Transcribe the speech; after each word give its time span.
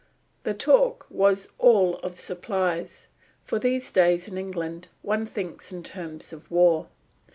The 0.45 0.55
talk 0.55 1.05
was 1.11 1.49
all 1.59 1.97
of 1.97 2.17
supplies, 2.17 3.07
for 3.43 3.59
these 3.59 3.91
days 3.91 4.27
in 4.27 4.35
England 4.35 4.87
one 5.03 5.27
thinks 5.27 5.71
in 5.71 5.83
terms 5.83 6.33
of 6.33 6.49
war. 6.49 6.87